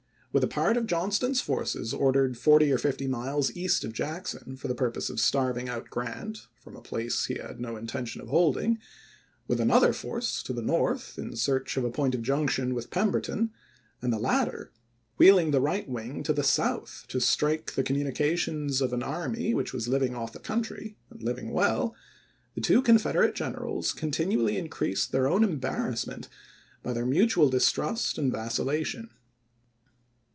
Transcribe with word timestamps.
With 0.33 0.45
a 0.45 0.47
part 0.47 0.77
of 0.77 0.87
Johnston's 0.87 1.41
forces 1.41 1.93
ordered 1.93 2.37
forty 2.37 2.67
orfifty 2.71 3.05
miles 3.05 3.51
east 3.53 3.83
of 3.83 3.91
Jackson 3.91 4.55
for 4.55 4.69
the 4.69 4.73
purpose 4.75 5.09
of 5.09 5.17
starv 5.17 5.57
ing 5.57 5.67
out 5.67 5.89
Grant 5.89 6.47
from 6.55 6.73
a 6.77 6.81
place 6.81 7.25
he 7.25 7.33
had 7.33 7.59
no 7.59 7.75
intention 7.75 8.21
of 8.21 8.29
holding; 8.29 8.79
with 9.49 9.59
another 9.59 9.91
force 9.91 10.41
to 10.43 10.53
the 10.53 10.61
north 10.61 11.19
in 11.19 11.35
search 11.35 11.75
of 11.75 11.83
a 11.83 11.91
point 11.91 12.15
of 12.15 12.21
junction 12.21 12.73
with 12.73 12.89
Pemberton, 12.91 13.51
and 14.01 14.13
the 14.13 14.17
latter 14.19 14.71
wheeling 15.17 15.51
the 15.51 15.59
right 15.59 15.89
wing 15.89 16.23
to 16.23 16.31
the 16.31 16.43
south 16.45 17.03
to 17.09 17.19
strike 17.19 17.73
the 17.75 17.83
communications 17.83 18.79
of 18.79 18.93
an 18.93 19.03
army 19.03 19.53
which 19.53 19.73
was 19.73 19.89
living 19.89 20.15
off 20.15 20.31
the 20.31 20.39
country, 20.39 20.95
and 21.09 21.21
living 21.21 21.49
well, 21.51 21.93
the 22.55 22.61
two 22.61 22.81
Con 22.81 22.97
federate 22.97 23.35
generals 23.35 23.91
continually 23.91 24.57
increased 24.57 25.11
their 25.11 25.27
own 25.27 25.43
embarrassment 25.43 26.29
by 26.81 26.93
their 26.93 27.05
mutual 27.05 27.49
distrust 27.49 28.17
and 28.17 28.31
vacil 28.31 28.67
lation. 28.67 29.09